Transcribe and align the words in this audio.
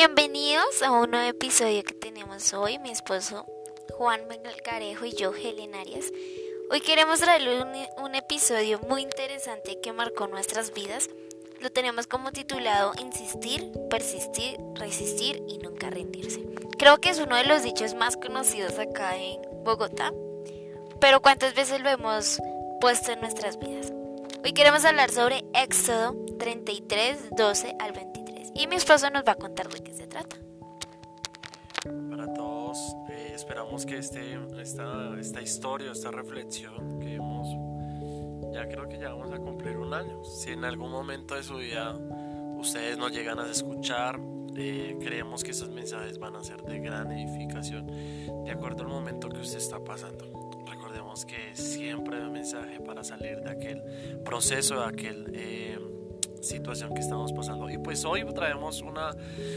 Bienvenidos 0.00 0.80
a 0.84 0.92
un 0.92 1.10
nuevo 1.10 1.28
episodio 1.28 1.82
que 1.82 1.92
tenemos 1.92 2.54
hoy, 2.54 2.78
mi 2.78 2.90
esposo 2.90 3.46
Juan 3.94 4.20
Carejo 4.62 5.04
y 5.04 5.12
yo, 5.12 5.34
Helen 5.34 5.74
Arias. 5.74 6.12
Hoy 6.70 6.80
queremos 6.80 7.18
traerle 7.18 7.60
un, 7.60 8.14
episodio 8.14 8.78
muy 8.88 9.02
interesante 9.02 9.80
que 9.80 9.92
marcó 9.92 10.28
nuestras 10.28 10.72
vidas. 10.72 11.10
Lo 11.60 11.72
tenemos 11.72 12.06
como 12.06 12.30
titulado 12.30 12.92
Insistir, 13.00 13.72
persistir, 13.90 14.60
resistir 14.76 15.42
y 15.48 15.58
nunca 15.58 15.90
rendirse. 15.90 16.44
Creo 16.78 16.98
que 16.98 17.10
es 17.10 17.18
uno 17.18 17.34
de 17.34 17.46
los 17.46 17.64
dichos 17.64 17.94
más 17.94 18.16
conocidos 18.16 18.78
acá 18.78 19.16
en 19.16 19.42
Bogotá, 19.64 20.12
pero 21.00 21.20
¿cuántas 21.20 21.56
veces 21.56 21.80
lo 21.80 21.88
hemos 21.88 22.40
puesto 22.80 23.10
en 23.10 23.20
nuestras 23.20 23.58
vidas? 23.58 23.92
Hoy 24.44 24.52
queremos 24.52 24.84
hablar 24.84 25.10
sobre 25.10 25.44
Éxodo 25.54 26.14
33, 26.38 27.30
12 27.36 27.74
al 27.80 27.90
23 27.90 28.17
y 28.58 28.66
mi 28.66 28.76
esposo 28.76 29.08
nos 29.10 29.24
va 29.24 29.32
a 29.32 29.36
contar 29.36 29.68
de 29.68 29.80
qué 29.80 29.94
se 29.94 30.06
trata. 30.06 30.36
Para 32.10 32.32
todos, 32.34 32.78
eh, 33.10 33.32
esperamos 33.34 33.86
que 33.86 33.98
este, 33.98 34.38
esta, 34.60 35.18
esta 35.18 35.40
historia, 35.40 35.92
esta 35.92 36.10
reflexión 36.10 36.98
que 36.98 37.14
hemos, 37.14 37.48
ya 38.52 38.68
creo 38.68 38.88
que 38.88 38.98
ya 38.98 39.10
vamos 39.10 39.32
a 39.32 39.38
cumplir 39.38 39.76
un 39.76 39.94
año. 39.94 40.24
Si 40.24 40.50
en 40.50 40.64
algún 40.64 40.90
momento 40.90 41.34
de 41.34 41.42
su 41.42 41.56
vida 41.56 41.96
ustedes 42.58 42.98
nos 42.98 43.12
llegan 43.12 43.38
a 43.38 43.48
escuchar, 43.48 44.18
eh, 44.56 44.96
creemos 45.00 45.44
que 45.44 45.52
esos 45.52 45.70
mensajes 45.70 46.18
van 46.18 46.34
a 46.34 46.42
ser 46.42 46.62
de 46.62 46.80
gran 46.80 47.12
edificación 47.12 47.86
de 48.44 48.50
acuerdo 48.50 48.82
al 48.82 48.88
momento 48.88 49.28
que 49.28 49.40
usted 49.40 49.58
está 49.58 49.78
pasando 49.78 50.48
que 51.24 51.54
siempre 51.54 52.16
hay 52.16 52.22
un 52.22 52.32
mensaje 52.32 52.80
para 52.80 53.02
salir 53.02 53.40
de 53.40 53.50
aquel 53.50 53.82
proceso, 54.24 54.80
de 54.80 54.86
aquel 54.86 55.30
eh, 55.34 55.78
situación 56.42 56.94
que 56.94 57.00
estamos 57.00 57.32
pasando. 57.32 57.68
Y 57.70 57.78
pues 57.78 58.04
hoy 58.04 58.24
traemos 58.34 58.82
una, 58.82 59.12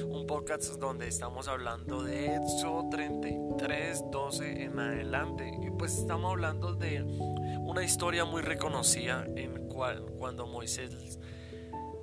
un 0.06 0.26
podcast 0.28 0.74
donde 0.80 1.08
estamos 1.08 1.48
hablando 1.48 2.04
de 2.04 2.36
Éxodo 2.36 2.90
33, 2.90 4.04
12 4.12 4.64
en 4.64 4.80
adelante. 4.80 5.52
Y 5.62 5.72
pues 5.72 5.98
estamos 5.98 6.32
hablando 6.32 6.74
de 6.74 7.04
una 7.04 7.84
historia 7.84 8.26
muy 8.26 8.42
reconocida 8.42 9.26
en 9.36 9.68
cual 9.68 10.06
cuando 10.18 10.48
Moisés 10.48 11.20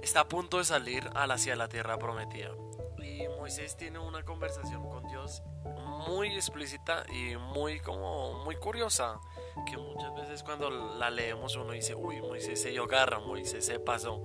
está 0.03 0.21
a 0.21 0.29
punto 0.29 0.59
de 0.59 0.65
salir 0.65 1.09
hacia 1.15 1.57
la 1.57 1.69
tierra 1.69 1.99
prometida. 1.99 2.51
Y 3.03 3.27
Moisés 3.39 3.77
tiene 3.77 3.99
una 3.99 4.25
conversación 4.25 4.89
con 4.89 5.07
Dios 5.09 5.43
muy 6.07 6.35
explícita 6.35 7.05
y 7.13 7.37
muy 7.37 7.81
como 7.81 8.45
muy 8.45 8.57
curiosa 8.57 9.21
que 9.67 9.77
muchas 9.77 10.15
veces 10.15 10.43
cuando 10.43 10.71
la 10.71 11.11
leemos 11.11 11.57
uno 11.57 11.73
dice 11.73 11.95
uy 11.95 12.21
Moisés 12.23 12.63
se 12.63 12.71
dio 12.71 12.87
garra 12.87 13.19
Moisés 13.19 13.67
se 13.67 13.81
pasó 13.81 14.23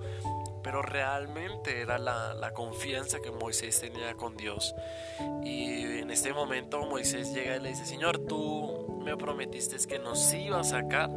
pero 0.64 0.82
realmente 0.82 1.80
era 1.80 1.98
la, 1.98 2.52
confianza 2.54 3.20
que 3.20 3.30
Moisés 3.30 3.80
tenía 3.80 4.14
con 4.14 4.36
Dios 4.36 4.74
y 5.44 5.98
en 5.98 6.10
este 6.10 6.32
momento 6.32 6.84
Moisés 6.86 7.32
llega 7.32 7.56
y 7.56 7.60
le 7.60 7.68
dice 7.70 7.84
Señor 7.84 8.18
tú 8.26 9.00
me 9.04 9.16
prometiste 9.16 9.76
que 9.86 9.98
nos 9.98 10.32
iba 10.34 10.60
a 10.60 10.64
sacar 10.64 11.10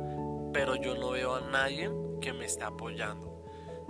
pero 0.53 0.75
yo 0.75 0.95
no 0.95 1.11
veo 1.11 1.35
a 1.35 1.41
nadie 1.41 1.89
que 2.21 2.33
me 2.33 2.45
esté 2.45 2.63
apoyando 2.63 3.27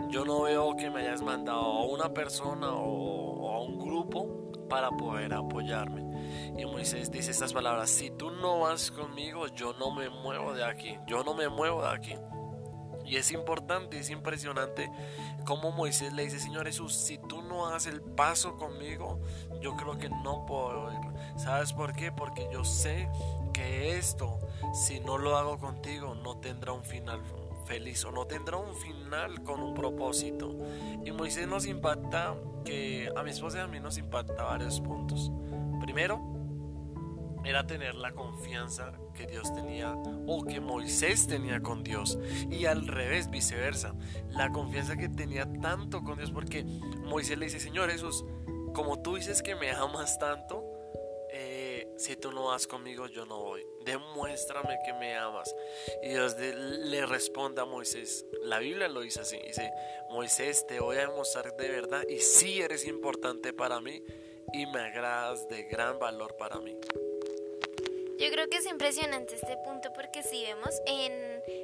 yo 0.10 0.24
no 0.24 0.44
veo 0.44 0.76
que 0.76 0.90
me 0.90 1.02
hayas 1.02 1.22
mandado 1.22 1.60
a 1.60 1.86
una 1.86 2.14
persona 2.14 2.72
o 2.72 3.52
a 3.54 3.62
un 3.62 3.80
grupo 3.80 4.48
para 4.70 4.92
poder 4.92 5.34
apoyarme. 5.34 6.06
Y 6.58 6.66
Moisés 6.66 7.12
dice 7.12 7.32
estas 7.32 7.54
palabras, 7.54 7.90
si 7.90 8.12
tú 8.12 8.32
no 8.32 8.60
vas 8.60 8.92
conmigo, 8.92 9.48
yo 9.48 9.74
no 9.74 9.92
me 9.92 10.10
muevo 10.10 10.54
de 10.54 10.64
aquí, 10.64 10.98
yo 11.08 11.24
no 11.24 11.34
me 11.34 11.50
muevo 11.50 11.82
de 11.82 11.90
aquí. 11.90 12.16
Y 13.08 13.16
es 13.16 13.32
importante, 13.32 14.00
es 14.00 14.10
impresionante 14.10 14.92
como 15.46 15.72
Moisés 15.72 16.12
le 16.12 16.24
dice, 16.24 16.40
Señor 16.40 16.66
Jesús, 16.66 16.94
si 16.94 17.18
tú 17.18 17.42
no 17.42 17.68
haces 17.68 17.94
el 17.94 18.02
paso 18.02 18.58
conmigo, 18.58 19.22
yo 19.62 19.78
creo 19.78 19.98
que 19.98 20.10
no 20.10 20.46
puedo 20.46 20.92
ir. 20.92 21.00
¿Sabes 21.38 21.72
por 21.72 21.94
qué? 21.94 22.12
Porque 22.12 22.50
yo 22.52 22.66
sé 22.66 23.10
que 23.54 23.98
esto, 23.98 24.40
si 24.74 25.00
no 25.00 25.18
lo 25.18 25.38
hago 25.38 25.58
contigo, 25.58 26.16
no 26.16 26.38
tendrá 26.38 26.74
un 26.74 26.84
final 26.84 27.22
feliz 27.66 28.04
o 28.06 28.12
no 28.12 28.26
tendrá 28.26 28.58
un 28.58 28.76
final 28.76 29.42
con 29.44 29.62
un 29.62 29.74
propósito. 29.74 30.56
Y 31.06 31.12
Moisés 31.12 31.48
nos 31.48 31.66
impacta 31.66 32.36
que 32.66 33.10
a 33.16 33.24
mi 33.24 33.32
esposa 33.32 33.60
y 33.60 33.62
a 33.62 33.68
mí 33.68 33.80
nos 33.80 33.98
impacta 33.98 34.44
varios 34.44 34.82
puntos. 34.82 35.32
Primero, 35.80 36.37
era 37.48 37.66
tener 37.66 37.96
la 37.96 38.12
confianza 38.12 38.94
que 39.16 39.26
Dios 39.26 39.54
tenía 39.54 39.94
o 40.28 40.44
que 40.44 40.60
Moisés 40.60 41.28
tenía 41.28 41.62
con 41.62 41.84
Dios 41.84 42.20
y 42.52 42.66
al 42.66 42.88
revés, 42.88 43.30
viceversa, 43.30 43.96
la 44.30 44.52
confianza 44.52 44.96
que 44.98 45.10
tenía 45.10 45.52
tanto 45.62 46.04
con 46.04 46.18
Dios 46.18 46.32
porque 46.32 46.64
Moisés 46.64 47.38
le 47.38 47.46
dice, 47.46 47.60
Señor 47.60 47.90
Jesús, 47.90 48.26
como 48.74 49.02
tú 49.02 49.16
dices 49.16 49.42
que 49.42 49.56
me 49.56 49.72
amas 49.72 50.20
tanto, 50.20 50.78
si 51.98 52.16
tú 52.16 52.32
no 52.32 52.46
vas 52.46 52.68
conmigo, 52.68 53.08
yo 53.08 53.26
no 53.26 53.40
voy. 53.40 53.66
Demuéstrame 53.84 54.78
que 54.86 54.94
me 54.94 55.16
amas. 55.18 55.54
Y 56.04 56.10
Dios 56.10 56.38
le 56.38 57.06
responde 57.08 57.62
a 57.62 57.66
Moisés. 57.66 58.26
La 58.44 58.60
Biblia 58.60 58.88
lo 58.88 59.02
dice 59.02 59.22
así. 59.22 59.40
Dice, 59.40 59.72
Moisés, 60.12 60.66
te 60.68 60.80
voy 60.80 60.98
a 60.98 61.08
demostrar 61.08 61.56
de 61.58 61.70
verdad 61.70 62.04
y 62.08 62.20
sí 62.20 62.62
eres 62.62 62.86
importante 62.86 63.52
para 63.52 63.82
mí 63.82 64.04
y 64.54 64.66
me 64.68 64.80
agradas 64.80 65.48
de 65.50 65.64
gran 65.64 65.98
valor 65.98 66.38
para 66.38 66.60
mí. 66.60 66.78
Yo 68.20 68.30
creo 68.32 68.50
que 68.50 68.58
es 68.58 68.66
impresionante 68.66 69.36
este 69.36 69.58
punto 69.66 69.94
porque 69.94 70.24
si 70.24 70.44
vemos 70.44 70.82
en 70.86 71.14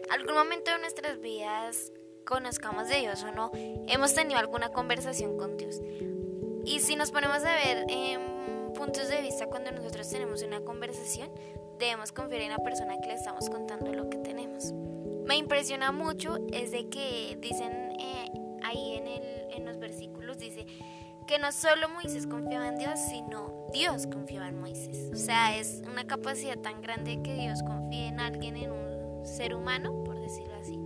algún 0.09 0.35
momento 0.35 0.71
de 0.71 0.79
nuestras 0.79 1.19
vidas, 1.19 1.91
conozcamos 2.25 2.87
de 2.89 2.99
Dios 2.99 3.23
o 3.23 3.31
no, 3.31 3.51
hemos 3.87 4.13
tenido 4.13 4.39
alguna 4.39 4.69
conversación 4.69 5.37
con 5.37 5.57
Dios. 5.57 5.81
Y 6.65 6.79
si 6.79 6.95
nos 6.95 7.11
ponemos 7.11 7.43
a 7.43 7.55
ver... 7.55 7.85
Eh, 7.89 8.33
puntos 8.73 9.07
de 9.07 9.21
vista 9.21 9.45
cuando 9.47 9.71
nosotros 9.71 10.09
tenemos 10.09 10.41
una 10.41 10.61
conversación, 10.61 11.29
debemos 11.79 12.11
confiar 12.11 12.41
en 12.41 12.51
la 12.51 12.57
persona 12.57 12.99
que 13.01 13.07
le 13.07 13.13
estamos 13.13 13.49
contando 13.49 13.93
lo 13.93 14.09
que 14.09 14.17
tenemos. 14.17 14.73
Me 15.25 15.37
impresiona 15.37 15.91
mucho 15.91 16.37
es 16.51 16.71
de 16.71 16.89
que 16.89 17.37
dicen 17.39 17.71
eh, 17.99 18.31
ahí 18.63 18.95
en, 18.95 19.07
el, 19.07 19.23
en 19.51 19.65
los 19.65 19.79
versículos, 19.79 20.37
dice 20.39 20.65
que 21.25 21.39
no 21.39 21.51
solo 21.51 21.89
Moisés 21.89 22.27
confiaba 22.27 22.67
en 22.67 22.77
Dios, 22.77 22.99
sino 23.09 23.67
Dios 23.73 24.07
confiaba 24.07 24.49
en 24.49 24.59
Moisés. 24.59 25.09
O 25.13 25.15
sea, 25.15 25.57
es 25.57 25.81
una 25.89 26.05
capacidad 26.05 26.57
tan 26.57 26.81
grande 26.81 27.21
que 27.23 27.33
Dios 27.33 27.63
confíe 27.63 28.07
en 28.07 28.19
alguien, 28.19 28.57
en 28.57 28.71
un 28.71 29.25
ser 29.25 29.55
humano, 29.55 30.03
por 30.03 30.19
decirlo 30.19 30.53
así. 30.59 30.79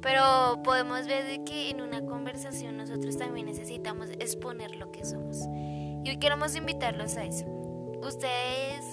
Pero 0.00 0.62
podemos 0.62 1.06
ver 1.06 1.24
de 1.24 1.44
que 1.44 1.70
en 1.70 1.80
una 1.80 2.04
conversación 2.04 2.76
nosotros 2.76 3.16
también 3.16 3.46
necesitamos 3.46 4.10
exponer 4.18 4.76
lo 4.76 4.90
que 4.92 5.04
somos. 5.04 5.38
Y 6.04 6.08
hoy 6.08 6.18
queremos 6.18 6.56
invitarlos 6.56 7.16
a 7.16 7.24
eso. 7.24 7.44
Ustedes 8.02 8.84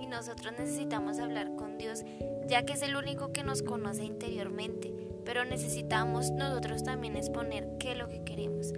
y 0.00 0.06
nosotros 0.06 0.54
necesitamos 0.58 1.18
hablar 1.18 1.54
con 1.56 1.76
Dios, 1.76 2.04
ya 2.46 2.64
que 2.64 2.74
es 2.74 2.82
el 2.82 2.96
único 2.96 3.32
que 3.32 3.42
nos 3.42 3.62
conoce 3.62 4.04
interiormente, 4.04 4.92
pero 5.24 5.44
necesitamos 5.44 6.30
nosotros 6.30 6.82
también 6.82 7.16
exponer 7.16 7.76
qué 7.78 7.92
es 7.92 7.98
lo 7.98 8.08
que 8.08 8.24
queremos. 8.24 8.72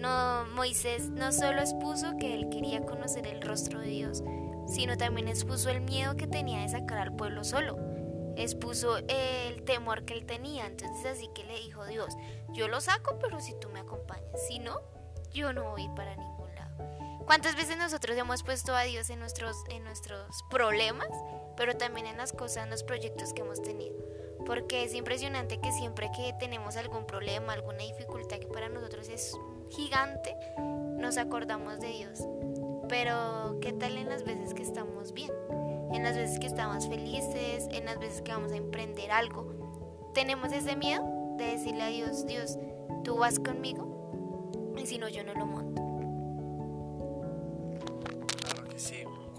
No, 0.00 0.44
Moisés 0.54 1.10
no 1.10 1.32
solo 1.32 1.60
expuso 1.60 2.16
que 2.18 2.34
él 2.34 2.48
quería 2.50 2.84
conocer 2.84 3.26
el 3.26 3.42
rostro 3.42 3.80
de 3.80 3.88
Dios, 3.88 4.22
sino 4.66 4.96
también 4.96 5.28
expuso 5.28 5.70
el 5.70 5.80
miedo 5.80 6.16
que 6.16 6.26
tenía 6.26 6.60
de 6.60 6.68
sacar 6.68 6.98
al 6.98 7.16
pueblo 7.16 7.44
solo. 7.44 7.76
Expuso 8.36 8.98
el 9.08 9.64
temor 9.64 10.04
que 10.04 10.14
él 10.14 10.24
tenía. 10.24 10.66
Entonces 10.66 11.06
así 11.06 11.28
que 11.34 11.44
le 11.44 11.58
dijo 11.60 11.84
Dios, 11.86 12.14
yo 12.50 12.68
lo 12.68 12.80
saco, 12.80 13.18
pero 13.20 13.40
si 13.40 13.54
tú 13.58 13.68
me 13.70 13.80
acompañas. 13.80 14.46
Si 14.46 14.58
no, 14.58 14.80
yo 15.32 15.52
no 15.52 15.70
voy 15.70 15.88
para 15.96 16.14
ningún 16.14 16.38
¿Cuántas 17.28 17.56
veces 17.56 17.76
nosotros 17.76 18.16
hemos 18.16 18.42
puesto 18.42 18.74
a 18.74 18.84
Dios 18.84 19.10
en 19.10 19.18
nuestros, 19.18 19.54
en 19.68 19.84
nuestros 19.84 20.42
problemas, 20.48 21.10
pero 21.58 21.76
también 21.76 22.06
en 22.06 22.16
las 22.16 22.32
cosas, 22.32 22.64
en 22.64 22.70
los 22.70 22.84
proyectos 22.84 23.34
que 23.34 23.42
hemos 23.42 23.60
tenido? 23.60 23.94
Porque 24.46 24.82
es 24.84 24.94
impresionante 24.94 25.60
que 25.60 25.70
siempre 25.72 26.10
que 26.16 26.32
tenemos 26.40 26.78
algún 26.78 27.04
problema, 27.04 27.52
alguna 27.52 27.80
dificultad 27.80 28.38
que 28.38 28.46
para 28.46 28.70
nosotros 28.70 29.10
es 29.10 29.38
gigante, 29.70 30.34
nos 30.98 31.16
acordamos 31.18 31.80
de 31.80 31.88
Dios. 31.88 32.26
Pero, 32.88 33.58
¿qué 33.60 33.72
tal 33.72 33.96
en 33.96 34.08
las 34.08 34.24
veces 34.24 34.54
que 34.54 34.62
estamos 34.62 35.12
bien? 35.12 35.30
En 35.92 36.02
las 36.02 36.16
veces 36.16 36.38
que 36.38 36.46
estamos 36.46 36.88
felices, 36.88 37.66
en 37.70 37.84
las 37.84 37.98
veces 37.98 38.22
que 38.22 38.32
vamos 38.32 38.52
a 38.52 38.56
emprender 38.56 39.10
algo. 39.10 40.10
¿Tenemos 40.14 40.52
ese 40.52 40.76
miedo 40.76 41.04
de 41.36 41.44
decirle 41.46 41.82
a 41.82 41.88
Dios, 41.88 42.26
Dios, 42.26 42.58
tú 43.04 43.16
vas 43.16 43.38
conmigo? 43.38 44.72
Y 44.76 44.86
si 44.86 44.98
no, 44.98 45.08
yo 45.08 45.24
no 45.24 45.34
lo 45.34 45.46
monto. 45.46 45.88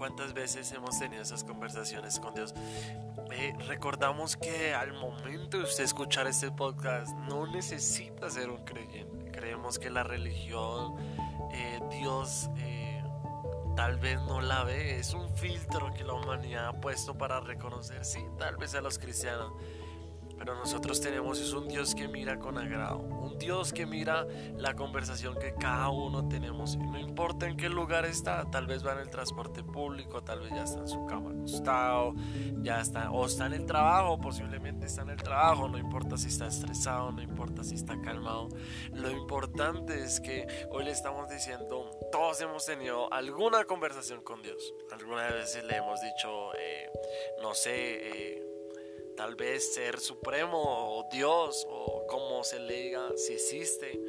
cuántas 0.00 0.32
veces 0.32 0.72
hemos 0.72 0.98
tenido 0.98 1.20
esas 1.20 1.44
conversaciones 1.44 2.18
con 2.18 2.34
Dios. 2.34 2.54
Eh, 3.32 3.52
recordamos 3.68 4.34
que 4.34 4.72
al 4.72 4.94
momento 4.94 5.58
de 5.58 5.64
usted 5.64 5.84
escuchar 5.84 6.26
este 6.26 6.50
podcast 6.50 7.14
no 7.28 7.46
necesita 7.46 8.30
ser 8.30 8.48
un 8.48 8.64
creyente. 8.64 9.19
Creemos 9.32 9.78
que 9.78 9.90
la 9.90 10.02
religión, 10.02 10.94
eh, 11.52 11.80
Dios 11.90 12.50
eh, 12.58 13.02
tal 13.76 13.98
vez 13.98 14.20
no 14.22 14.40
la 14.40 14.64
ve. 14.64 14.98
Es 14.98 15.14
un 15.14 15.28
filtro 15.36 15.92
que 15.92 16.04
la 16.04 16.14
humanidad 16.14 16.68
ha 16.68 16.80
puesto 16.80 17.16
para 17.16 17.40
reconocer, 17.40 18.04
sí, 18.04 18.20
tal 18.38 18.56
vez 18.56 18.74
a 18.74 18.80
los 18.80 18.98
cristianos. 18.98 19.52
pero 20.38 20.54
nosotros 20.54 21.00
tenemos 21.00 21.38
es 21.38 21.52
un 21.52 21.68
Dios 21.68 21.94
que 21.94 22.08
mira 22.08 22.38
con 22.38 22.56
agrado, 22.56 22.98
Dios 23.40 23.72
que 23.72 23.86
mira 23.86 24.26
la 24.56 24.74
conversación 24.74 25.36
que 25.38 25.54
cada 25.54 25.88
uno 25.88 26.28
tenemos. 26.28 26.76
No 26.76 26.98
importa 26.98 27.48
en 27.48 27.56
qué 27.56 27.68
lugar 27.68 28.04
está, 28.04 28.48
tal 28.50 28.66
vez 28.66 28.86
va 28.86 28.92
en 28.92 29.00
el 29.00 29.10
transporte 29.10 29.64
público, 29.64 30.22
tal 30.22 30.40
vez 30.40 30.50
ya 30.50 30.62
está 30.62 30.78
en 30.80 30.88
su 30.88 31.04
cama 31.06 31.30
acostado, 31.30 32.14
ya 32.62 32.80
está, 32.80 33.10
o 33.10 33.26
está 33.26 33.46
en 33.46 33.54
el 33.54 33.66
trabajo, 33.66 34.20
posiblemente 34.20 34.86
está 34.86 35.02
en 35.02 35.10
el 35.10 35.16
trabajo, 35.22 35.68
no 35.68 35.78
importa 35.78 36.16
si 36.16 36.28
está 36.28 36.46
estresado, 36.46 37.10
no 37.10 37.22
importa 37.22 37.64
si 37.64 37.74
está 37.74 38.00
calmado. 38.00 38.48
Lo 38.92 39.10
importante 39.10 40.04
es 40.04 40.20
que 40.20 40.46
hoy 40.70 40.84
le 40.84 40.90
estamos 40.92 41.28
diciendo, 41.28 41.90
todos 42.12 42.40
hemos 42.42 42.66
tenido 42.66 43.12
alguna 43.12 43.64
conversación 43.64 44.22
con 44.22 44.42
Dios. 44.42 44.74
Algunas 44.92 45.32
veces 45.32 45.64
le 45.64 45.76
hemos 45.76 46.00
dicho, 46.00 46.54
eh, 46.54 46.90
no 47.42 47.54
sé, 47.54 47.72
eh, 47.72 48.49
tal 49.20 49.34
vez 49.34 49.74
ser 49.74 50.00
supremo 50.00 50.56
o 50.58 51.06
Dios 51.12 51.66
o 51.68 52.06
como 52.06 52.42
se 52.42 52.58
le 52.58 52.84
diga, 52.84 53.10
si 53.16 53.34
existe, 53.34 54.00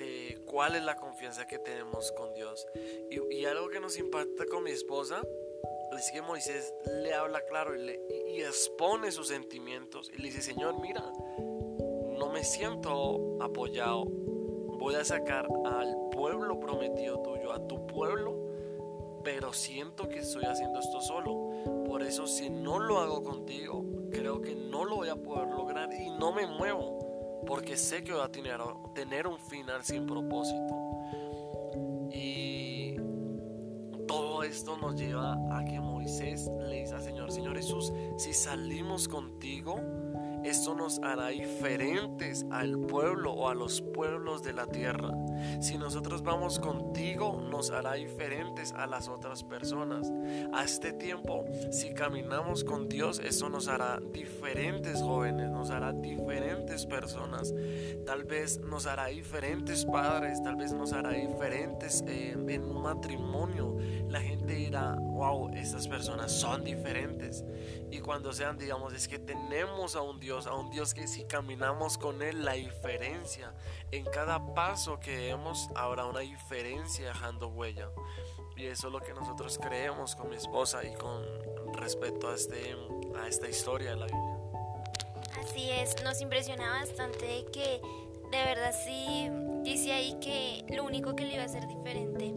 eh, 0.00 0.38
cuál 0.44 0.74
es 0.74 0.82
la 0.82 0.96
confianza 0.96 1.46
que 1.46 1.60
tenemos 1.60 2.10
con 2.10 2.34
Dios. 2.34 2.66
Y, 3.12 3.44
algo 3.44 3.68
que 3.68 3.78
nos 3.78 3.96
impacta 3.96 4.44
con 4.46 4.64
mi 4.64 4.72
esposa 4.72 5.22
es 5.96 6.10
que 6.10 6.20
Moisés 6.20 6.74
le 6.84 7.14
habla 7.14 7.42
claro 7.42 7.76
y, 7.76 7.84
le, 7.84 8.00
y 8.26 8.40
expone 8.40 9.12
sus 9.12 9.28
sentimientos 9.28 10.10
y 10.12 10.20
le 10.20 10.24
dice, 10.24 10.42
Señor, 10.42 10.80
mira, 10.80 11.04
no 12.18 12.32
me 12.32 12.42
siento 12.42 13.38
apoyado, 13.40 14.02
voy 14.04 14.96
a 14.96 15.04
sacar 15.04 15.46
al 15.64 15.96
pueblo 16.10 16.58
prometido 16.58 17.22
tuyo, 17.22 17.52
a 17.52 17.68
tu 17.68 17.86
pueblo, 17.86 18.34
pero 19.22 19.52
siento 19.52 20.08
que 20.08 20.18
estoy 20.18 20.42
haciendo 20.42 20.80
esto 20.80 21.00
solo. 21.00 21.84
Por 21.86 22.02
eso 22.02 22.26
si 22.26 22.50
no 22.50 22.80
lo 22.80 22.98
hago 22.98 23.22
contigo, 23.22 23.93
creo 24.14 24.40
que 24.40 24.54
no 24.54 24.84
lo 24.84 24.96
voy 24.96 25.08
a 25.08 25.16
poder 25.16 25.48
lograr 25.48 25.92
y 25.92 26.08
no 26.10 26.32
me 26.32 26.46
muevo 26.46 27.42
porque 27.46 27.76
sé 27.76 28.02
que 28.02 28.12
voy 28.12 28.22
a 28.22 28.28
tener, 28.28 28.58
tener 28.94 29.26
un 29.26 29.38
final 29.38 29.82
sin 29.84 30.06
propósito. 30.06 30.80
Y 32.10 32.96
todo 34.06 34.42
esto 34.42 34.76
nos 34.78 34.94
lleva 34.94 35.36
a 35.50 35.64
que 35.64 35.80
Moisés 35.80 36.50
le 36.68 36.80
dice 36.80 36.94
al 36.94 37.02
Señor, 37.02 37.32
Señor 37.32 37.56
Jesús, 37.56 37.92
si 38.16 38.32
salimos 38.32 39.08
contigo, 39.08 39.76
esto 40.44 40.74
nos 40.74 40.98
hará 41.00 41.28
diferentes 41.28 42.46
al 42.50 42.78
pueblo 42.78 43.32
o 43.32 43.48
a 43.48 43.54
los 43.54 43.80
pueblos 43.80 44.42
de 44.42 44.52
la 44.52 44.66
tierra. 44.66 45.10
Si 45.60 45.78
nosotros 45.78 46.22
vamos 46.22 46.58
contigo, 46.58 47.40
nos 47.50 47.70
hará 47.70 47.94
diferentes 47.94 48.72
a 48.72 48.86
las 48.86 49.08
otras 49.08 49.42
personas. 49.44 50.12
A 50.52 50.64
este 50.64 50.92
tiempo, 50.92 51.44
si 51.70 51.94
caminamos 51.94 52.64
con 52.64 52.88
Dios, 52.88 53.20
esto 53.20 53.48
nos 53.48 53.68
hará 53.68 54.00
diferentes 54.12 55.00
jóvenes, 55.00 55.50
nos 55.50 55.70
hará 55.70 55.92
diferentes 55.92 56.86
personas. 56.86 57.52
Tal 58.06 58.24
vez 58.24 58.58
nos 58.58 58.86
hará 58.86 59.06
diferentes 59.06 59.84
padres, 59.84 60.42
tal 60.42 60.56
vez 60.56 60.72
nos 60.72 60.92
hará 60.92 61.10
diferentes 61.10 62.02
eh, 62.06 62.32
en 62.32 62.64
un 62.64 62.82
matrimonio. 62.82 63.76
La 64.08 64.20
gente 64.20 64.54
dirá, 64.54 64.96
wow, 64.98 65.50
estas 65.54 65.88
personas 65.88 66.32
son 66.32 66.64
diferentes. 66.64 67.44
Y 67.90 68.00
cuando 68.00 68.32
sean, 68.32 68.58
digamos, 68.58 68.92
es 68.92 69.08
que 69.08 69.18
tenemos 69.18 69.96
a 69.96 70.02
un 70.02 70.20
Dios 70.20 70.46
a 70.46 70.54
un 70.54 70.70
Dios 70.70 70.94
que 70.94 71.06
si 71.06 71.24
caminamos 71.24 71.98
con 71.98 72.22
Él, 72.22 72.44
la 72.44 72.52
diferencia, 72.52 73.54
en 73.90 74.04
cada 74.04 74.54
paso 74.54 74.98
que 75.00 75.23
demos 75.24 75.68
habrá 75.74 76.06
una 76.06 76.20
diferencia 76.20 77.08
dejando 77.08 77.48
huella. 77.48 77.90
Y 78.56 78.66
eso 78.66 78.86
es 78.86 78.92
lo 78.92 79.00
que 79.00 79.12
nosotros 79.12 79.58
creemos 79.58 80.14
con 80.14 80.30
mi 80.30 80.36
esposa 80.36 80.84
y 80.84 80.94
con 80.94 81.24
respecto 81.74 82.28
a, 82.28 82.34
este, 82.34 82.76
a 83.16 83.26
esta 83.26 83.48
historia 83.48 83.90
de 83.90 83.96
la 83.96 84.06
Biblia. 84.06 84.38
Así 85.40 85.70
es, 85.70 86.02
nos 86.04 86.20
impresiona 86.20 86.70
bastante 86.70 87.46
que 87.52 87.80
de 88.30 88.44
verdad 88.44 88.74
sí 88.84 89.28
dice 89.62 89.92
ahí 89.92 90.18
que 90.20 90.64
lo 90.74 90.84
único 90.84 91.14
que 91.14 91.24
le 91.24 91.34
iba 91.34 91.42
a 91.42 91.46
hacer 91.46 91.66
diferente 91.66 92.32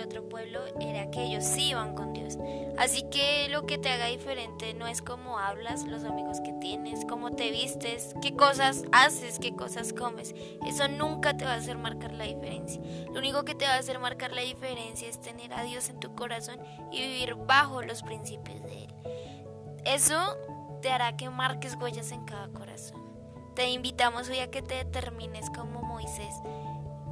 del 0.00 0.06
otro 0.06 0.28
pueblo 0.28 0.60
era 0.80 1.10
que 1.10 1.22
ellos 1.22 1.44
sí 1.44 1.70
iban 1.70 1.94
con 1.94 2.12
Dios. 2.12 2.38
Así 2.78 3.02
que 3.10 3.48
lo 3.48 3.66
que 3.66 3.78
te 3.78 3.90
haga 3.90 4.06
diferente 4.06 4.74
no 4.74 4.86
es 4.86 5.02
cómo 5.02 5.38
hablas, 5.38 5.84
los 5.84 6.04
amigos 6.04 6.40
que 6.40 6.52
tienes, 6.54 7.04
cómo 7.04 7.30
te 7.30 7.50
vistes, 7.50 8.14
qué 8.22 8.34
cosas 8.34 8.84
haces, 8.92 9.38
qué 9.38 9.54
cosas 9.54 9.92
comes. 9.92 10.34
Eso 10.66 10.88
nunca 10.88 11.36
te 11.36 11.44
va 11.44 11.52
a 11.52 11.56
hacer 11.56 11.76
marcar 11.76 12.12
la 12.12 12.24
diferencia. 12.24 12.80
Lo 13.12 13.18
único 13.18 13.44
que 13.44 13.54
te 13.54 13.66
va 13.66 13.74
a 13.74 13.78
hacer 13.78 13.98
marcar 13.98 14.32
la 14.32 14.42
diferencia 14.42 15.08
es 15.08 15.20
tener 15.20 15.52
a 15.52 15.62
Dios 15.62 15.88
en 15.90 16.00
tu 16.00 16.14
corazón 16.14 16.58
y 16.90 17.00
vivir 17.00 17.34
bajo 17.34 17.82
los 17.82 18.02
principios 18.02 18.62
de 18.62 18.84
Él. 18.84 18.94
Eso 19.84 20.36
te 20.82 20.90
hará 20.90 21.16
que 21.16 21.28
marques 21.30 21.76
huellas 21.76 22.10
en 22.12 22.24
cada 22.24 22.48
corazón. 22.48 23.00
Te 23.54 23.68
invitamos 23.70 24.28
hoy 24.28 24.38
a 24.38 24.50
que 24.50 24.62
te 24.62 24.76
determines 24.76 25.50
como 25.50 25.82
Moisés 25.82 26.34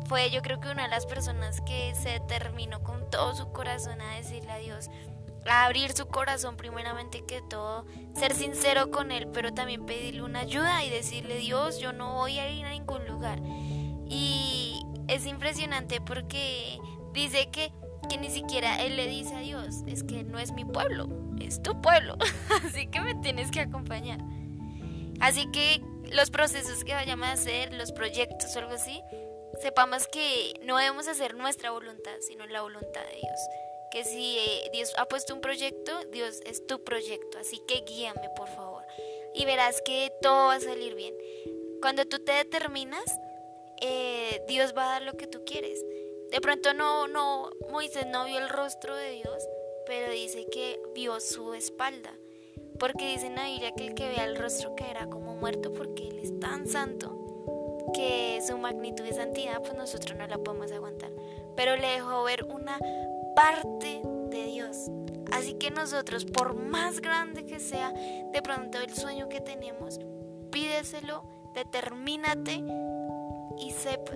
fue 0.09 0.31
yo 0.31 0.41
creo 0.43 0.59
que 0.59 0.71
una 0.71 0.85
de 0.85 0.89
las 0.89 1.07
personas 1.07 1.61
que 1.61 1.95
se 1.95 2.11
determinó 2.11 2.83
con 2.83 3.11
todo 3.11 3.35
su 3.35 3.53
corazón 3.53 4.01
a 4.01 4.17
decirle 4.17 4.51
a 4.51 4.59
Dios, 4.59 4.91
a 5.47 5.67
abrir 5.67 5.93
su 5.93 6.07
corazón 6.07 6.57
primeramente 6.57 7.25
que 7.25 7.43
todo, 7.43 7.87
ser 8.15 8.35
sincero 8.35 8.91
con 8.91 9.13
Él, 9.13 9.29
pero 9.33 9.53
también 9.53 9.85
pedirle 9.85 10.23
una 10.23 10.41
ayuda 10.41 10.85
y 10.85 10.91
decirle, 10.91 11.37
Dios, 11.37 11.79
yo 11.79 11.93
no 11.93 12.15
voy 12.15 12.39
a 12.39 12.51
ir 12.51 12.65
a 12.65 12.71
ningún 12.71 13.07
lugar. 13.07 13.39
Y 14.09 14.83
es 15.09 15.27
impresionante 15.27 16.01
porque 16.01 16.79
dice 17.13 17.51
que, 17.51 17.73
que 18.09 18.17
ni 18.19 18.31
siquiera 18.31 18.83
Él 18.83 18.97
le 18.97 19.07
dice 19.07 19.37
a 19.37 19.41
Dios, 19.41 19.83
es 19.87 20.05
que 20.05 20.25
no 20.25 20.39
es 20.39 20.53
mi 20.53 20.65
pueblo, 20.65 21.09
es 21.41 21.63
tu 21.63 21.81
pueblo, 21.81 22.17
así 22.65 22.87
que 22.87 23.01
me 23.01 23.15
tienes 23.17 23.51
que 23.51 23.61
acompañar. 23.61 24.21
Así 25.21 25.51
que 25.51 25.83
los 26.13 26.31
procesos 26.31 26.85
que 26.85 26.95
vayamos 26.95 27.27
a 27.29 27.33
hacer, 27.33 27.75
los 27.75 27.93
proyectos 27.93 28.55
o 28.57 28.59
algo 28.61 28.73
así, 28.73 29.03
sepamos 29.61 30.07
que 30.09 30.55
no 30.63 30.77
debemos 30.77 31.09
hacer 31.09 31.35
nuestra 31.35 31.71
voluntad, 31.71 32.17
sino 32.21 32.47
la 32.47 32.63
voluntad 32.63 33.05
de 33.07 33.17
Dios. 33.17 33.41
Que 33.91 34.05
si 34.05 34.39
eh, 34.39 34.71
Dios 34.73 34.93
ha 34.97 35.07
puesto 35.07 35.35
un 35.35 35.41
proyecto, 35.41 35.93
Dios 36.11 36.41
es 36.45 36.67
tu 36.67 36.85
proyecto. 36.85 37.39
Así 37.39 37.61
que 37.67 37.83
guíame, 37.87 38.29
por 38.37 38.49
favor. 38.49 38.85
Y 39.35 39.45
verás 39.45 39.81
que 39.83 40.13
todo 40.21 40.49
va 40.49 40.55
a 40.55 40.61
salir 40.61 40.95
bien. 40.95 41.15
Cuando 41.81 42.05
tú 42.05 42.19
te 42.19 42.33
determinas, 42.33 43.05
eh, 43.81 44.43
Dios 44.49 44.75
va 44.77 44.89
a 44.89 44.93
dar 44.93 45.03
lo 45.03 45.17
que 45.17 45.27
tú 45.27 45.45
quieres. 45.45 45.85
De 46.31 46.41
pronto 46.41 46.75
no, 46.75 47.09
no, 47.09 47.51
Moisés 47.71 48.07
no 48.07 48.27
vio 48.27 48.39
el 48.39 48.49
rostro 48.49 48.95
de 48.95 49.13
Dios, 49.13 49.49
pero 49.87 50.13
dice 50.13 50.47
que 50.51 50.79
vio 50.95 51.21
su 51.21 51.55
espalda. 51.55 52.13
Porque 52.79 53.09
dice 53.09 53.27
en 53.27 53.37
la 53.37 53.47
Biblia 53.47 53.75
que 53.75 53.87
el 53.87 53.95
que 53.95 54.09
vea 54.09 54.25
el 54.25 54.37
rostro 54.37 54.77
caerá 54.77 55.09
como 55.09 55.35
muerto 55.35 55.73
porque 55.73 56.09
Él 56.09 56.19
es 56.19 56.39
tan 56.39 56.69
santo 56.69 57.18
que 57.93 58.41
su 58.47 58.59
magnitud 58.59 59.05
y 59.05 59.13
santidad 59.13 59.61
pues 59.61 59.75
nosotros 59.75 60.17
no 60.19 60.27
la 60.27 60.39
podemos 60.39 60.73
aguantar. 60.73 61.11
Pero 61.57 61.77
le 61.77 61.89
dejó 61.89 62.23
ver 62.25 62.45
una 62.45 62.79
parte 63.35 64.03
de 64.31 64.45
Dios. 64.47 64.91
Así 65.33 65.55
que 65.55 65.71
nosotros, 65.71 66.25
por 66.25 66.55
más 66.55 67.01
grande 67.01 67.45
que 67.45 67.61
sea 67.61 67.93
de 67.93 68.43
pronto 68.43 68.79
el 68.79 68.95
sueño 68.95 69.29
que 69.29 69.41
tenemos, 69.41 70.01
pídeselo, 70.51 71.23
determínate 71.55 72.63
y 73.59 73.71
sepa 73.73 74.13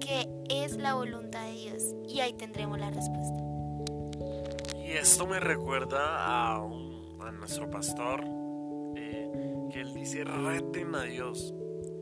que 0.00 0.28
es 0.48 0.76
la 0.76 0.94
voluntad 0.94 1.44
de 1.46 1.52
Dios. 1.52 1.94
Y 2.08 2.20
ahí 2.20 2.32
tendremos 2.32 2.78
la 2.78 2.90
respuesta. 2.90 3.44
Y 4.76 4.92
esto 4.92 5.26
me 5.26 5.40
recuerda 5.40 6.54
a, 6.56 6.68
nuestro 7.32 7.68
pastor, 7.70 8.24
eh, 8.96 9.68
que 9.70 9.80
él 9.80 9.92
dice, 9.92 10.24
reten 10.24 10.94
a 10.94 11.02
Dios 11.02 11.54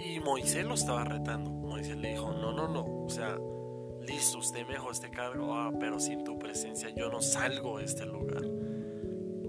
y 0.05 0.21
Moisés 0.21 0.65
lo 0.65 0.75
estaba 0.75 1.05
retando. 1.05 1.51
Moisés 1.51 1.97
le 1.97 2.11
dijo, 2.11 2.33
no, 2.33 2.53
no, 2.53 2.69
no. 2.69 3.05
O 3.05 3.09
sea, 3.09 3.39
listo, 4.01 4.39
usted 4.39 4.67
me 4.67 4.75
dejó 4.75 4.91
este 4.91 5.11
cargo, 5.11 5.55
ah, 5.55 5.71
pero 5.79 5.99
sin 6.01 6.25
tu 6.25 6.39
presencia 6.39 6.91
yo 6.91 7.09
no 7.09 7.21
salgo 7.21 7.79
de 7.79 7.85
este 7.85 8.07
lugar. 8.07 8.43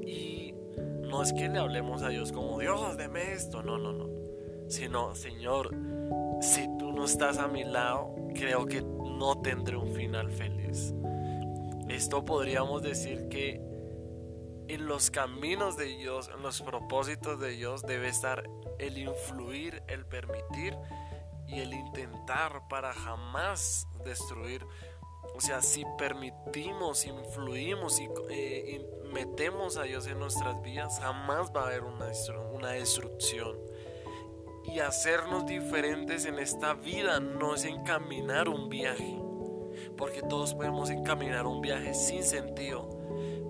Y 0.05 0.53
no 1.01 1.23
es 1.23 1.33
que 1.33 1.49
le 1.49 1.59
hablemos 1.59 2.03
a 2.03 2.09
Dios 2.09 2.31
como, 2.31 2.59
Dios, 2.59 2.97
deme 2.97 3.33
esto. 3.33 3.63
No, 3.63 3.77
no, 3.77 3.93
no. 3.93 4.09
Sino, 4.67 5.15
Señor, 5.15 5.75
si 6.41 6.67
tú 6.77 6.91
no 6.91 7.05
estás 7.05 7.37
a 7.37 7.47
mi 7.47 7.63
lado, 7.63 8.15
creo 8.33 8.65
que 8.65 8.81
no 8.81 9.41
tendré 9.41 9.77
un 9.77 9.91
final 9.91 10.31
feliz. 10.31 10.93
Esto 11.89 12.23
podríamos 12.23 12.81
decir 12.81 13.27
que 13.29 13.61
en 14.67 14.87
los 14.87 15.11
caminos 15.11 15.77
de 15.77 15.85
Dios, 15.85 16.29
en 16.33 16.41
los 16.41 16.61
propósitos 16.61 17.39
de 17.39 17.49
Dios 17.51 17.83
debe 17.83 18.07
estar 18.07 18.43
el 18.79 18.97
influir, 18.97 19.83
el 19.87 20.05
permitir 20.05 20.77
y 21.47 21.59
el 21.59 21.73
intentar 21.73 22.67
para 22.69 22.93
jamás 22.93 23.87
destruir. 24.05 24.65
O 25.35 25.41
sea, 25.41 25.61
si 25.61 25.83
permitimos, 25.97 27.05
influimos 27.05 27.99
eh, 28.29 28.81
y, 28.81 29.13
metemos 29.13 29.77
a 29.77 29.83
Dios 29.83 30.07
en 30.07 30.19
nuestras 30.19 30.61
vidas, 30.63 30.99
jamás 30.99 31.51
va 31.55 31.63
a 31.63 31.67
haber 31.67 31.83
una, 31.83 32.11
una 32.53 32.69
destrucción. 32.71 33.57
Y 34.65 34.79
hacernos 34.79 35.45
diferentes 35.45 36.25
en 36.25 36.39
esta 36.39 36.73
vida 36.73 37.19
no 37.19 37.55
es 37.55 37.65
encaminar 37.65 38.49
un 38.49 38.69
viaje, 38.69 39.19
porque 39.97 40.21
todos 40.21 40.53
podemos 40.55 40.89
encaminar 40.89 41.45
un 41.45 41.61
viaje 41.61 41.93
sin 41.93 42.23
sentido 42.23 43.02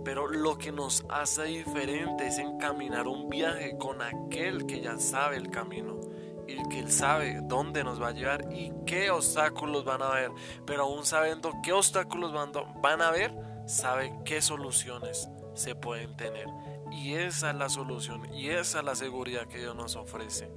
Pero 0.04 0.28
lo 0.28 0.58
que 0.58 0.72
nos 0.72 1.06
hace 1.10 1.44
diferente 1.44 2.28
es 2.28 2.38
encaminar 2.38 3.08
un 3.08 3.30
viaje 3.30 3.78
con 3.78 4.02
aquel 4.02 4.66
que 4.66 4.82
ya 4.82 4.98
sabe 4.98 5.38
el 5.38 5.50
camino 5.50 6.00
y 6.48 6.62
que 6.68 6.80
él 6.80 6.92
sabe 6.92 7.40
dónde 7.44 7.84
nos 7.84 8.02
va 8.02 8.10
a 8.10 8.12
llevar 8.12 8.52
y 8.52 8.72
qué 8.86 9.12
obstáculos 9.12 9.86
van 9.86 10.02
a 10.02 10.08
haber. 10.08 10.32
Pero 10.66 10.84
aún 10.84 11.06
sabiendo 11.06 11.52
qué 11.64 11.74
obstáculos 11.74 12.34
van, 12.34 13.02
a 13.02 13.08
haber, 13.08 13.34
sabe 13.66 14.14
qué 14.26 14.42
soluciones 14.42 15.30
se 15.54 15.76
pueden 15.76 16.16
tener. 16.18 16.48
Y 16.92 17.16
esa 17.16 17.52
es 17.52 17.56
la 17.56 17.70
solución 17.70 18.32
y 18.34 18.50
esa 18.50 18.80
es 18.80 18.86
la 18.86 18.96
seguridad 18.96 19.48
que 19.48 19.60
Dios 19.60 19.76
nos 19.76 19.96
ofrece. 19.96 20.52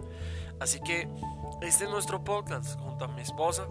Así 0.58 0.80
que 0.80 1.08
este 1.62 1.84
es 1.84 1.90
nuestro 1.90 2.24
podcast 2.24 2.78
junto 2.80 3.04
a 3.04 3.08
mi 3.08 3.22
esposa. 3.22 3.66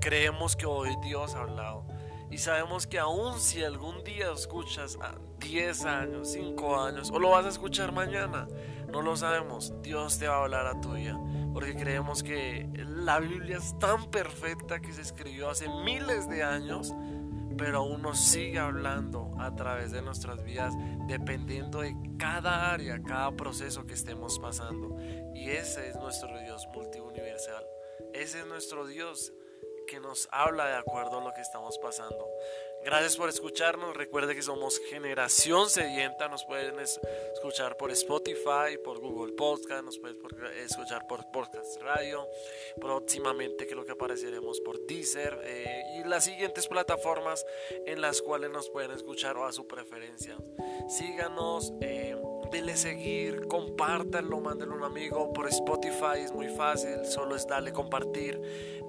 Creemos 0.00 0.56
que 0.56 0.66
hoy 0.66 0.96
Dios 1.02 1.34
ha 1.34 1.40
hablado. 1.42 1.84
Y 2.30 2.38
sabemos 2.38 2.86
que 2.86 2.98
aun 2.98 3.40
si 3.40 3.64
algún 3.64 4.04
día 4.04 4.30
escuchas 4.32 4.98
a 5.00 5.14
10 5.40 5.84
años, 5.84 6.32
5 6.32 6.80
años, 6.80 7.10
o 7.10 7.18
lo 7.18 7.30
vas 7.30 7.46
a 7.46 7.48
escuchar 7.48 7.92
mañana, 7.92 8.46
no 8.90 9.02
lo 9.02 9.16
sabemos, 9.16 9.72
Dios 9.82 10.18
te 10.18 10.28
va 10.28 10.36
a 10.36 10.42
hablar 10.42 10.66
a 10.66 10.80
tu 10.80 10.92
vida. 10.92 11.18
Porque 11.52 11.74
creemos 11.74 12.22
que 12.22 12.68
la 12.86 13.18
Biblia 13.20 13.56
es 13.56 13.78
tan 13.78 14.10
perfecta 14.10 14.80
que 14.80 14.92
se 14.92 15.00
escribió 15.00 15.50
hace 15.50 15.68
miles 15.84 16.28
de 16.28 16.42
años 16.42 16.92
pero 17.58 17.78
aún 17.78 18.00
nos 18.02 18.20
sigue 18.20 18.58
hablando 18.58 19.32
a 19.38 19.54
través 19.54 19.90
de 19.90 20.00
nuestras 20.00 20.42
vidas, 20.44 20.72
dependiendo 21.08 21.80
de 21.80 21.94
cada 22.16 22.72
área, 22.72 23.02
cada 23.02 23.32
proceso 23.32 23.84
que 23.84 23.94
estemos 23.94 24.38
pasando. 24.38 24.96
Y 25.34 25.50
ese 25.50 25.88
es 25.88 25.96
nuestro 25.96 26.38
Dios 26.38 26.66
multiuniversal. 26.72 27.64
Ese 28.14 28.40
es 28.40 28.46
nuestro 28.46 28.86
Dios 28.86 29.32
que 29.88 29.98
nos 29.98 30.28
habla 30.30 30.66
de 30.66 30.76
acuerdo 30.76 31.18
a 31.18 31.24
lo 31.24 31.32
que 31.32 31.40
estamos 31.40 31.78
pasando. 31.78 32.30
Gracias 32.84 33.16
por 33.16 33.28
escucharnos. 33.28 33.96
Recuerde 33.96 34.34
que 34.34 34.42
somos 34.42 34.78
Generación 34.88 35.68
Sedienta. 35.68 36.28
Nos 36.28 36.44
pueden 36.44 36.78
escuchar 36.78 37.76
por 37.76 37.90
Spotify, 37.90 38.78
por 38.84 39.00
Google 39.00 39.32
Podcast, 39.32 39.82
nos 39.84 39.98
pueden 39.98 40.18
escuchar 40.64 41.06
por 41.08 41.30
Podcast 41.32 41.80
Radio. 41.82 42.28
Próximamente 42.80 43.66
creo 43.66 43.84
que 43.84 43.92
apareceremos 43.92 44.60
por 44.60 44.78
Deezer 44.86 45.40
eh, 45.42 45.82
y 45.98 46.08
las 46.08 46.24
siguientes 46.24 46.68
plataformas 46.68 47.44
en 47.86 48.00
las 48.00 48.22
cuales 48.22 48.50
nos 48.50 48.70
pueden 48.70 48.92
escuchar 48.92 49.36
o 49.38 49.46
a 49.46 49.52
su 49.52 49.66
preferencia. 49.66 50.36
Síganos. 50.88 51.72
Eh, 51.80 52.37
dele 52.50 52.76
seguir, 52.76 53.46
compártanlo, 53.48 54.40
mándenlo 54.40 54.74
a 54.74 54.78
un 54.78 54.84
amigo 54.84 55.32
por 55.32 55.48
Spotify, 55.48 56.20
es 56.24 56.32
muy 56.32 56.48
fácil, 56.48 57.04
solo 57.04 57.36
es 57.36 57.46
darle 57.46 57.72
compartir, 57.72 58.40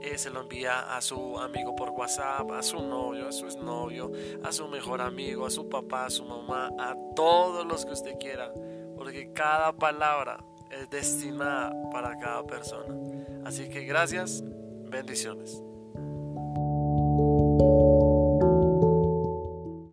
eh, 0.01 0.17
se 0.17 0.29
lo 0.29 0.41
envía 0.41 0.95
a 0.95 1.01
su 1.01 1.37
amigo 1.37 1.75
por 1.75 1.89
WhatsApp, 1.89 2.51
a 2.51 2.63
su 2.63 2.81
novio, 2.81 3.27
a 3.27 3.31
su 3.31 3.45
exnovio, 3.45 4.11
a 4.43 4.51
su 4.51 4.67
mejor 4.67 5.01
amigo, 5.01 5.45
a 5.45 5.49
su 5.49 5.67
papá, 5.69 6.05
a 6.05 6.09
su 6.09 6.25
mamá, 6.25 6.71
a 6.79 6.95
todos 7.15 7.65
los 7.65 7.85
que 7.85 7.93
usted 7.93 8.17
quiera, 8.19 8.51
porque 8.97 9.31
cada 9.33 9.73
palabra 9.73 10.43
es 10.71 10.89
destinada 10.89 11.73
para 11.91 12.17
cada 12.19 12.45
persona. 12.45 12.95
Así 13.45 13.69
que 13.69 13.83
gracias, 13.85 14.43
bendiciones. 14.89 15.68